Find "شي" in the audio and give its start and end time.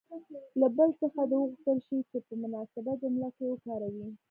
1.87-1.97